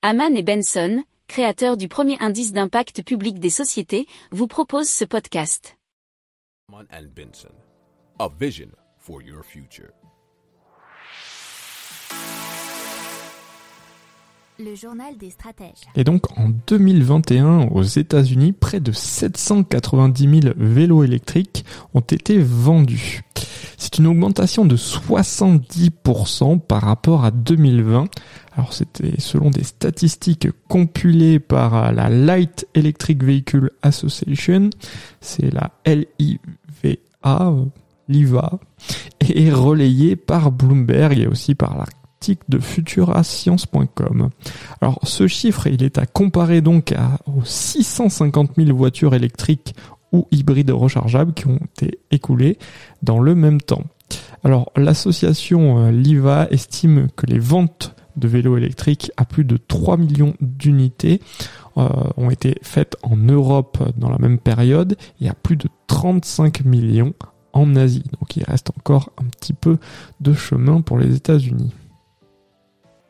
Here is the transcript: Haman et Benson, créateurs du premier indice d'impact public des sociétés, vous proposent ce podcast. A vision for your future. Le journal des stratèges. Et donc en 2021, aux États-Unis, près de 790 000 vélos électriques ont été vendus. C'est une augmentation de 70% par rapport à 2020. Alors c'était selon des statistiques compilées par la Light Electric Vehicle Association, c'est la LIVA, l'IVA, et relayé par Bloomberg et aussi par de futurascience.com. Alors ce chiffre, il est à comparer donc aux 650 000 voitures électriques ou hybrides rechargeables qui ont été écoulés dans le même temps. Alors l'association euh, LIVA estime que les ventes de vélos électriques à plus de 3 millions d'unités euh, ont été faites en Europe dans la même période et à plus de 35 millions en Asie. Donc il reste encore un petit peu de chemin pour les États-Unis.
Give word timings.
Haman 0.00 0.36
et 0.36 0.44
Benson, 0.44 1.02
créateurs 1.26 1.76
du 1.76 1.88
premier 1.88 2.16
indice 2.20 2.52
d'impact 2.52 3.02
public 3.02 3.40
des 3.40 3.50
sociétés, 3.50 4.06
vous 4.30 4.46
proposent 4.46 4.88
ce 4.88 5.04
podcast. 5.04 5.76
A 8.20 8.28
vision 8.38 8.70
for 8.96 9.20
your 9.20 9.44
future. 9.44 9.90
Le 14.60 14.74
journal 14.74 15.16
des 15.16 15.30
stratèges. 15.30 15.86
Et 15.94 16.02
donc 16.02 16.36
en 16.36 16.48
2021, 16.66 17.68
aux 17.68 17.84
États-Unis, 17.84 18.52
près 18.52 18.80
de 18.80 18.90
790 18.90 20.40
000 20.42 20.54
vélos 20.56 21.04
électriques 21.04 21.64
ont 21.94 22.00
été 22.00 22.38
vendus. 22.38 23.22
C'est 23.76 23.98
une 23.98 24.08
augmentation 24.08 24.64
de 24.64 24.76
70% 24.76 26.58
par 26.58 26.82
rapport 26.82 27.24
à 27.24 27.30
2020. 27.30 28.08
Alors 28.56 28.72
c'était 28.72 29.20
selon 29.20 29.50
des 29.50 29.62
statistiques 29.62 30.48
compilées 30.66 31.38
par 31.38 31.92
la 31.92 32.08
Light 32.08 32.66
Electric 32.74 33.22
Vehicle 33.22 33.70
Association, 33.82 34.70
c'est 35.20 35.52
la 35.52 35.70
LIVA, 35.86 37.54
l'IVA, 38.08 38.58
et 39.20 39.52
relayé 39.52 40.16
par 40.16 40.50
Bloomberg 40.50 41.16
et 41.16 41.28
aussi 41.28 41.54
par 41.54 41.76
de 42.48 42.58
futurascience.com. 42.58 44.30
Alors 44.80 44.98
ce 45.02 45.26
chiffre, 45.26 45.66
il 45.66 45.82
est 45.82 45.98
à 45.98 46.06
comparer 46.06 46.60
donc 46.60 46.94
aux 47.26 47.44
650 47.44 48.52
000 48.56 48.76
voitures 48.76 49.14
électriques 49.14 49.74
ou 50.12 50.26
hybrides 50.30 50.70
rechargeables 50.70 51.34
qui 51.34 51.46
ont 51.46 51.60
été 51.76 52.00
écoulés 52.10 52.58
dans 53.02 53.20
le 53.20 53.34
même 53.34 53.60
temps. 53.60 53.84
Alors 54.44 54.72
l'association 54.76 55.86
euh, 55.86 55.90
LIVA 55.90 56.48
estime 56.50 57.08
que 57.16 57.26
les 57.26 57.38
ventes 57.38 57.94
de 58.16 58.28
vélos 58.28 58.56
électriques 58.56 59.12
à 59.16 59.24
plus 59.24 59.44
de 59.44 59.56
3 59.56 59.96
millions 59.96 60.34
d'unités 60.40 61.20
euh, 61.76 61.88
ont 62.16 62.30
été 62.30 62.56
faites 62.62 62.96
en 63.02 63.16
Europe 63.16 63.78
dans 63.96 64.10
la 64.10 64.18
même 64.18 64.38
période 64.38 64.96
et 65.20 65.28
à 65.28 65.34
plus 65.34 65.56
de 65.56 65.68
35 65.88 66.64
millions 66.64 67.14
en 67.52 67.76
Asie. 67.76 68.04
Donc 68.18 68.36
il 68.36 68.44
reste 68.44 68.70
encore 68.76 69.12
un 69.18 69.24
petit 69.24 69.52
peu 69.52 69.78
de 70.20 70.32
chemin 70.32 70.80
pour 70.80 70.98
les 70.98 71.14
États-Unis. 71.14 71.72